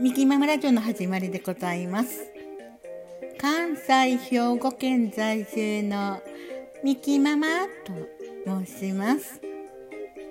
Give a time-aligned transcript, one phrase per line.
[0.00, 2.26] ミキママラジオの始まりでございます。
[3.38, 6.22] 関西兵庫県在住の
[6.82, 9.42] ミキママと申します。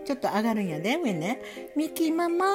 [0.05, 1.39] ちょっと上がるんやで上ね。
[1.77, 2.47] ミキママ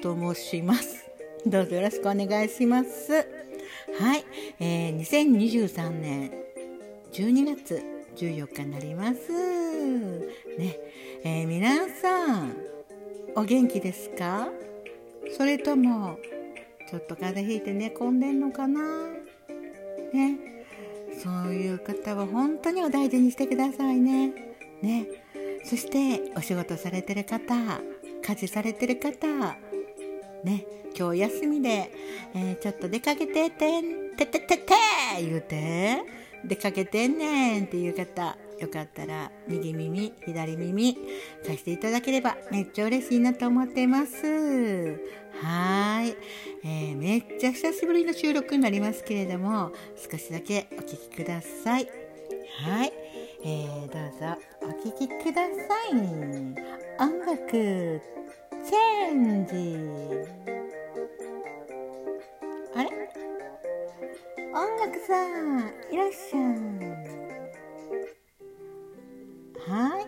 [0.00, 1.04] と申します。
[1.44, 3.12] どうぞよろしくお願いします。
[3.12, 4.24] はい、
[4.58, 6.32] えー、2023年
[7.12, 7.82] 12月
[8.16, 9.30] 14日になります。
[10.58, 10.78] ね、
[11.24, 12.56] えー、皆さん
[13.36, 14.48] お元気ですか？
[15.36, 16.18] それとも
[16.94, 18.80] ちょっと風邪ひいて寝込んでんのかな？
[20.12, 20.38] ね。
[21.20, 24.32] そういう方は本当にお大事にしてくださいね。
[24.80, 25.06] ね。
[25.64, 27.56] そしてお仕事されてる方
[28.22, 29.26] 家事されてる方
[30.44, 30.66] ね。
[30.96, 31.90] 今日休みで、
[32.32, 34.72] えー、ちょっと出かけててんてててて
[35.20, 36.00] 言うて
[36.44, 40.96] 出かけてんねんっていう方よかったら右耳左耳
[41.44, 45.00] 貸していただければめっちゃ嬉しいなと思ってます。
[45.42, 46.16] はい、
[46.64, 51.88] えー、めっちゃ久しぶりの収録になりますけれども少しだけお聴きください。
[52.62, 52.92] はい、
[53.44, 55.50] えー、どうぞお聴きくださ
[55.90, 55.94] い。
[57.00, 59.52] 音楽チェンジ。
[62.76, 62.90] あれ？
[64.54, 66.36] 音楽さんいらっしゃ
[66.90, 66.93] い。
[69.74, 70.06] はい、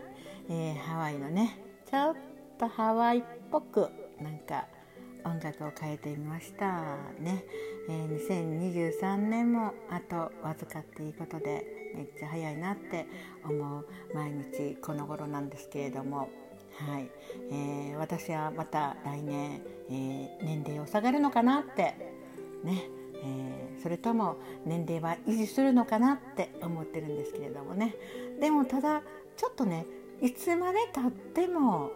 [0.48, 1.58] えー、ハワイのね
[1.90, 2.16] ちょっ
[2.56, 3.88] とハワイっぽく
[4.22, 4.68] なんか
[5.24, 7.44] 音楽を変えてみましたね、
[7.88, 8.28] えー、
[8.96, 13.06] 2023年もあとわずかっていうことでめっちゃ早いなって
[13.44, 16.28] 思う毎日この頃なんですけれども。
[16.76, 17.10] はい、
[17.50, 21.94] えー、私はまた来年、えー、年齢を下がるのかなって
[22.62, 22.88] ね。
[23.24, 27.96] えー、それとも年齢は維持するのかなって思ってるんですけれどもね。
[28.38, 29.02] でもただ
[29.36, 29.86] ちょっとね
[30.20, 31.90] いつまでたっても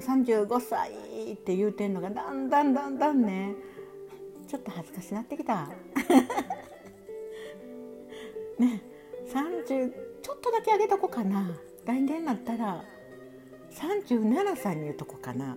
[0.00, 0.90] 35歳
[1.32, 3.54] って言うてんのがだんだんだんだんね
[4.48, 5.68] ちょっと恥ずかしなってきた。
[8.58, 8.82] ね
[9.28, 9.92] 30
[10.22, 11.54] ちょっとだけ上げとこうかな
[11.84, 12.84] 来年になったら
[13.70, 15.56] 37歳に言うとこかな。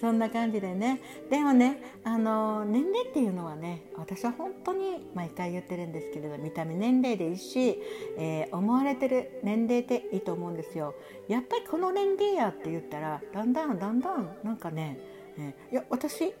[0.00, 7.78] そんな感じでねでもねあの年齢っていうのはね私は本当に毎回言ってるんですけれど見た目年齢でいいし、
[8.16, 10.94] えー、思われてる年齢でいいと思うんですよ。
[11.28, 14.98] やっぱりこの年齢やって言ったらだんだんだんだんなんかね、
[15.38, 16.32] えー、いや私、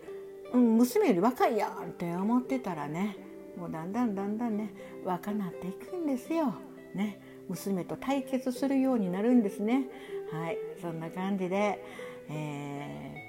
[0.54, 3.16] うん、娘より若いやんって思ってたらね
[3.58, 4.72] もうだんだんだんだんね
[5.04, 6.54] 若なっていくんですよ。
[6.94, 9.84] ね娘と対決するようになるんですね。
[10.32, 11.84] はいそんな感じで、
[12.30, 13.19] えー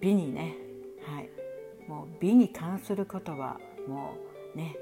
[0.00, 0.56] 美にね、
[1.02, 1.30] はい、
[1.88, 3.58] もう美に関することは
[3.88, 4.16] も
[4.54, 4.76] うね、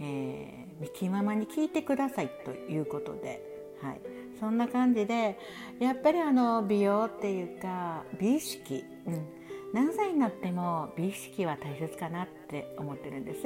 [0.00, 3.42] えー、ミキママに聞いてくださいということで、
[3.82, 4.00] はい、
[4.40, 5.38] そんな感じで
[5.80, 9.26] やっぱりあの美容っていうか美意識、うん、
[9.72, 13.40] 何歳になっても美意識は大切かなって思ってるんです。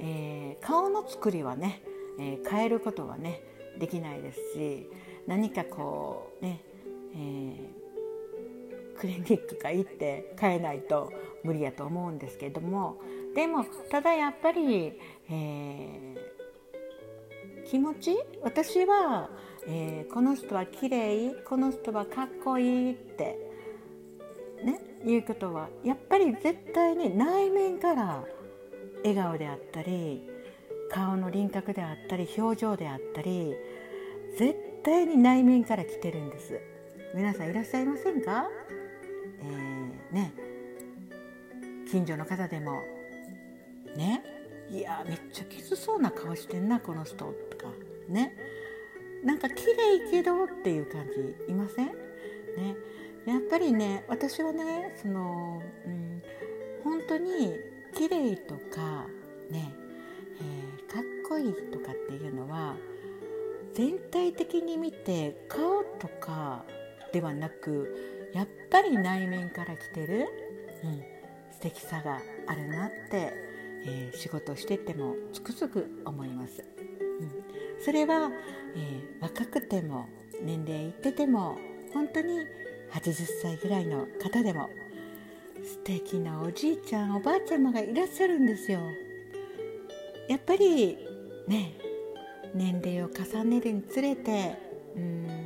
[0.00, 1.82] えー、顔の作りはね、
[2.18, 3.40] えー、変えることはね
[3.78, 4.90] できないですし
[5.28, 6.60] 何かこうね、
[7.14, 7.81] えー
[8.98, 12.98] クリニックか行って変えないと無理やと思うんですけども。
[13.34, 14.92] でもただやっぱり、
[15.30, 16.16] えー、
[17.64, 18.16] 気持ち？
[18.42, 19.30] 私は、
[19.66, 23.38] えー、この人は綺麗この人はかっこいいって
[24.62, 28.24] ねいうことはやっぱり絶対に内面から
[28.98, 30.28] 笑顔であったり
[30.90, 33.54] 顔の輪郭であったり表情であったり
[34.38, 34.54] 絶
[34.84, 36.60] 対に内面から来てるんです。
[37.14, 38.48] 皆さんいらっしゃいませんか？
[39.42, 40.32] えー、ね。
[41.90, 42.82] 近所の方でも
[43.96, 44.22] ね。
[44.70, 47.72] いやめっちゃきつそうな顔してんなこの人とか。
[48.08, 48.36] ね。
[49.22, 51.86] なんか綺麗けどっていう感じいません？
[51.86, 51.94] ね。
[53.26, 56.22] やっぱりね私はねその、うん、
[56.82, 57.54] 本当に
[57.94, 59.06] 綺麗とか
[59.48, 59.72] ね、
[60.40, 62.74] えー、かっこいいとかっていうのは
[63.74, 66.64] 全体的に見て顔とか
[67.12, 70.26] ではなくやっぱり内面から来てる、
[70.84, 71.02] うん、
[71.52, 73.32] 素敵さがあるなって、
[73.84, 76.64] えー、仕事しててもつくづく思います。
[77.20, 78.30] うん、それは、
[78.74, 80.06] えー、若くても
[80.42, 81.56] 年齢いってても
[81.92, 82.40] 本当に
[82.92, 84.70] 80歳ぐらいの方でも
[85.64, 88.80] 素敵なおじいちゃんおばあちゃまがいらっしゃるんですよ。
[90.28, 90.98] やっぱり
[91.46, 91.74] ね
[92.54, 94.56] 年齢を重ねるにつれて
[94.96, 95.41] うん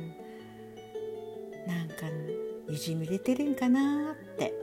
[2.77, 4.53] じみ出てるんかなって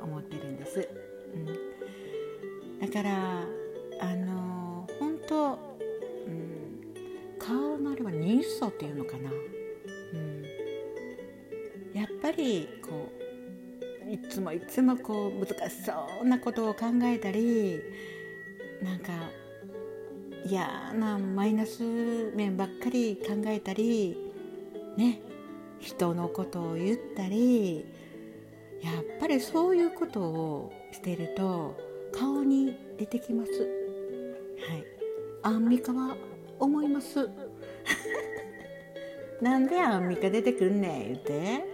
[0.00, 0.88] 思ってるんです、
[1.34, 3.42] うん、だから
[4.00, 5.58] あの本当、
[6.26, 6.94] うん、
[7.38, 9.30] 顔のあれは人相っていうのかな、
[10.14, 10.42] うん、
[11.94, 13.12] やっぱりこ
[14.06, 17.80] ういつつもいつもこう難しそうなことを考えたり
[18.82, 19.12] なんか
[20.46, 21.82] 嫌なマイナス
[22.34, 24.16] 面ばっかり考えたり
[24.96, 25.27] ね。
[25.80, 27.86] 人のことを言ったり
[28.82, 31.76] やっぱりそういうことをしてると
[32.12, 33.52] 顔に出てきます。
[33.52, 34.84] はい。
[35.42, 36.16] アンミカは
[36.58, 37.28] 思います。
[39.40, 41.64] なんでアンミカ出てくんねん言うて、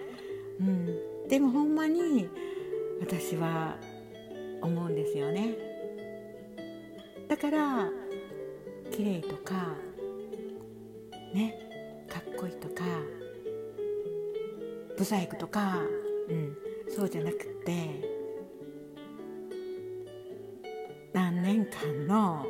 [0.60, 2.28] うん、でもほんまに
[3.00, 3.78] 私は
[4.60, 5.56] 思うんですよね。
[7.28, 7.90] だから
[8.90, 9.74] 綺麗とか
[11.32, 11.58] ね
[12.08, 12.84] かっこいいとか
[14.96, 15.80] ブサイクとか、
[16.28, 16.56] うん、
[16.94, 18.24] そうじゃなくて
[21.12, 22.46] 何年間の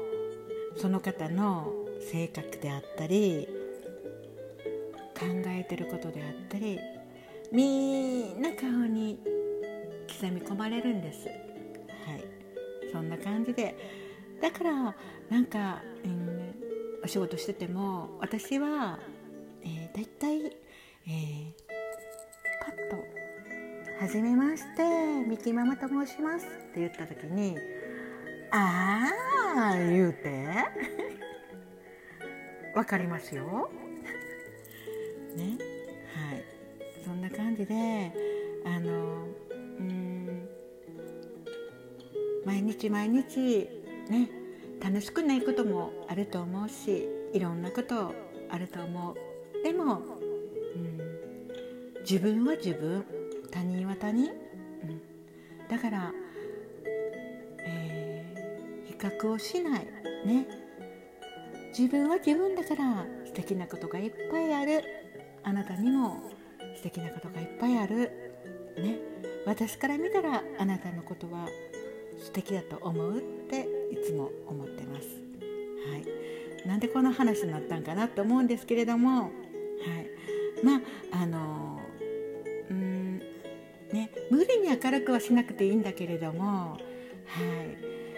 [0.77, 1.73] その方の
[2.11, 3.49] 性格であったり
[5.19, 6.79] 考えてることであったり
[7.53, 9.19] みんな顔に
[10.21, 11.29] 刻み込まれるんです。
[11.29, 11.33] は
[12.17, 12.25] い。
[12.93, 13.77] そんな感じで。
[14.41, 14.97] だから
[15.31, 16.55] なんか、うん、
[17.05, 18.99] お仕事してても私は、
[19.63, 21.53] えー、だいたい、えー、
[22.65, 22.97] パッと
[24.01, 24.83] 「はじめまして
[25.29, 27.57] ミキママと申します」って言った時に
[28.51, 29.11] 「あ
[29.73, 30.47] あ」言うて？
[32.75, 33.71] わかりますよ。
[35.37, 35.59] ね。
[36.15, 36.45] はい。
[37.05, 38.13] そんな感じで
[38.65, 39.27] あの
[39.79, 40.49] うん
[42.45, 43.69] 毎日毎日
[44.09, 44.31] ね
[44.83, 48.13] 楽しくないこともあると思うしいろんなこと
[48.49, 49.63] あると思う。
[49.63, 50.03] でも、
[52.09, 53.05] 自分は自分。
[53.51, 54.31] 他人は他人、
[54.83, 55.01] うん、
[55.69, 56.13] だから、
[57.61, 59.87] えー、比較をしない。
[60.27, 60.47] ね。
[61.77, 64.83] 自分は自分だから素敵なことがいっぱいある。
[65.45, 66.31] あなたにも
[66.77, 68.11] 素敵なことがいっぱいある。
[68.77, 68.99] ね。
[69.47, 71.49] 私から見たらあなたのことは
[72.19, 75.07] 素敵だと思うっていつも思ってます。
[75.91, 75.97] は
[76.65, 79.31] い、なんでこの話になったんかなと思うんですけれども、はい、
[80.65, 80.77] ま
[81.13, 81.81] ああの
[84.83, 86.79] 明るくはしなくていいんだけれども、はい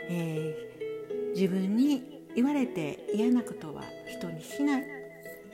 [0.09, 4.85] えー、自分に言われて嫌なことは人にしない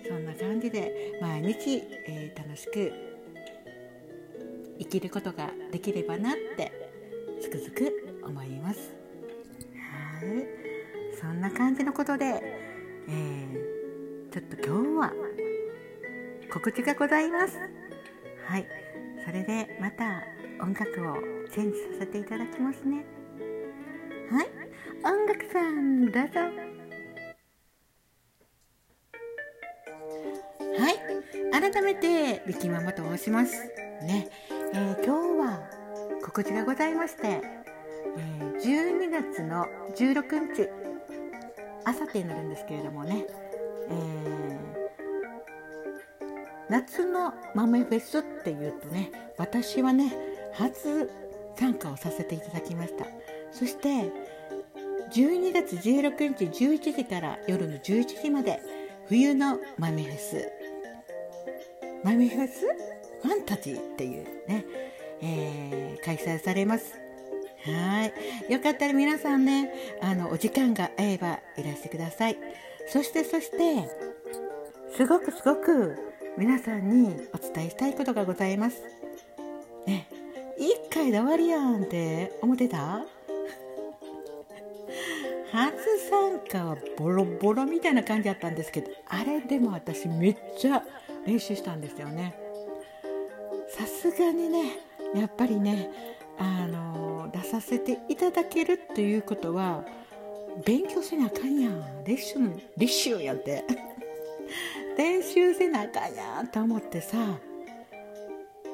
[0.07, 2.93] そんな感じで毎日、えー、楽しく
[4.79, 6.73] 生きることができればなって
[7.41, 8.93] つくづく思います。
[10.21, 10.63] はい
[11.21, 15.13] そんな感じのことで、えー、ちょっと今日は
[16.53, 17.59] 告知がございます。
[18.45, 18.67] はい
[19.25, 20.25] それでまた
[20.63, 21.17] 音楽を
[21.53, 23.05] チェンジさせていただきますね。
[24.31, 24.47] はい
[25.05, 26.41] 音楽さんどうぞ。
[30.79, 33.67] はい改めてビキママと申します
[34.03, 34.29] ね、
[34.73, 35.61] えー、今日は
[36.25, 37.43] 告知がございまして
[38.17, 39.67] えー、12月の
[39.97, 40.69] 16日
[41.85, 43.25] あさってになるんですけれどもね、
[43.89, 46.27] えー、
[46.69, 51.11] 夏の豆フェスっていうとね私はね初
[51.57, 53.07] 参加をさせていただきました。
[53.53, 54.11] そして
[55.13, 58.61] 12月16日11時から夜の11時まで
[59.09, 60.49] 冬の豆フェス。
[62.05, 62.61] 豆フェス？
[63.23, 64.65] ファンタジーっていうね、
[65.21, 66.95] えー、開催されます。
[67.65, 68.07] は
[68.49, 68.53] い。
[68.53, 72.39] よかったら皆さんねあのお時間が合えばいらしてください。
[72.89, 73.89] そしてそして
[74.97, 75.97] すごくすごく
[76.37, 78.83] 皆さんにお伝えしたいことがございます。
[81.03, 83.05] 回で終わりやんって思ってた？
[85.51, 85.75] 初
[86.09, 90.83] 参加はボロボロみたいな感じだったんですけどあれでも私めっちゃ
[91.27, 92.35] 練習したんですよね。
[93.69, 94.77] さすがにね
[95.15, 95.91] やっぱりね
[96.39, 99.85] あの出させていただけるということは
[100.65, 102.05] 勉強せなあかんやん。
[102.05, 103.65] レッスンレッシュやって。
[104.97, 107.17] 練習せなあかんやんと思ってさ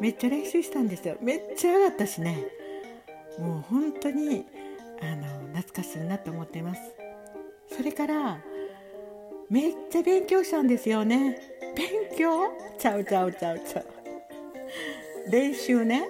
[0.00, 1.16] めっちゃ練習したんですよ。
[1.20, 2.46] めっちゃ上がったしね。
[3.38, 4.46] もう本当に
[5.00, 6.80] あの懐かしいなと思ってます。
[7.76, 8.40] それから
[9.50, 11.38] めっちゃ勉強したんですよね。
[11.76, 12.48] 勉強？
[12.78, 13.86] ちゃうちゃうちゃうちゃう。
[15.30, 16.08] 練習ね。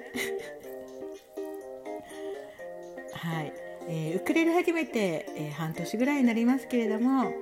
[3.13, 3.53] はい、
[3.89, 7.33] えー、ウクレレ始めて、えー、半年ぐらいになりますけれども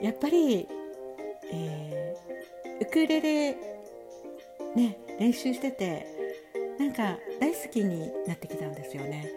[0.00, 0.68] やっぱり、
[1.52, 3.52] えー、ウクレレ
[4.74, 6.06] ね練習してて
[6.78, 9.30] なんか大好きになってきたんですよね。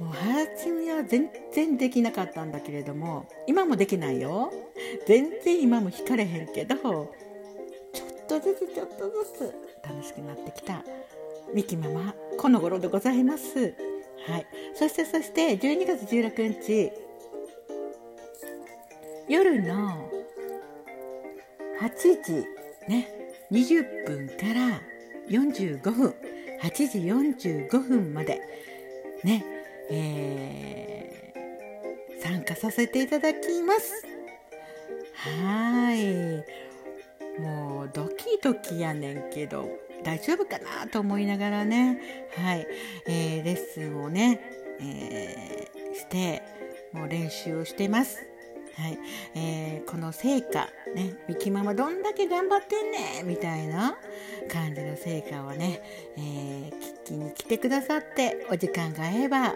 [0.00, 4.52] もう初めは全然できなかったんだけれども今もできないよ
[5.08, 10.84] 全然今も弾かれへんけどちょっとずつちょっとずつ楽しくなってきた
[11.52, 13.74] ミキママこの頃でございます。
[14.26, 14.46] はい。
[14.74, 16.92] そしてそして12月16日
[19.28, 20.08] 夜の
[21.80, 22.46] 8時
[22.88, 23.17] ね
[23.50, 24.80] 20分から
[25.28, 26.14] 45分
[26.62, 26.98] 8時
[27.66, 28.40] 45分まで
[29.24, 29.44] ね
[29.90, 34.04] えー、参加させていただきます。
[35.14, 36.44] はい。
[37.40, 39.68] もうドキドキやねんけど
[40.04, 42.00] 大丈夫かなと思いながらね。
[42.36, 42.66] はい、
[43.06, 44.40] えー、レッスンをね、
[44.80, 46.42] えー、して
[46.92, 48.26] もう練習をしてます。
[48.76, 48.98] はい。
[49.34, 53.96] えー、この成果、ね、ミキママどんだけ頑張ってんねみたいな
[54.50, 55.82] 感じの成果をね、
[56.16, 59.54] えー、聞きに来てくださってお時間が合えば、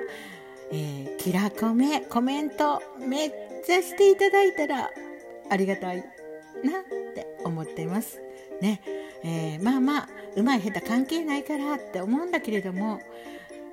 [0.71, 3.33] えー、キラコメコメントめっ
[3.65, 4.91] ちゃしていただいたら
[5.51, 6.05] ありがたいなっ
[7.15, 8.21] て思ってます。
[8.61, 8.81] ね
[9.25, 13.01] えー、まあまあうまい下手関係ないからって思うんだけれども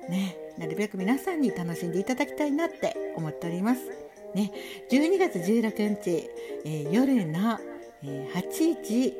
[0.08, 4.09] ねなるべく皆さんに楽しんでいただきたいなって思っております。
[4.34, 4.52] ね、
[4.90, 6.30] 12月16日、
[6.64, 7.58] えー、夜の、
[8.02, 9.14] えー、8時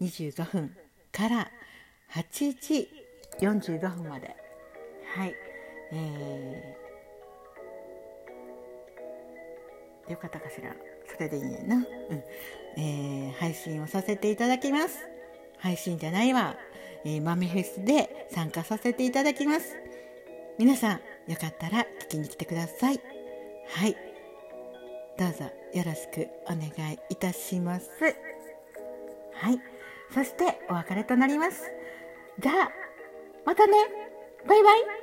[0.00, 0.76] 25分
[1.12, 1.50] から
[2.12, 2.88] 8時
[3.40, 4.34] 45分まで。
[5.14, 5.34] はい、
[5.92, 10.74] えー、よかったかしら。
[11.14, 11.84] それでいいねんな、うん。
[12.76, 14.98] えー、配信をさせていただきます。
[15.58, 16.56] 配信じゃないわ、
[17.04, 19.76] えー、マミフェスで参加させていただきます。
[20.58, 23.00] 皆さんよかったら聞きに来てください。
[23.68, 24.11] はい。
[25.18, 27.90] どうぞよろしくお願いいたします。
[29.34, 29.60] はい。
[30.12, 31.62] そしてお別れとなります。
[32.38, 32.70] じゃあ、
[33.44, 33.72] またね
[34.46, 35.01] バイバイ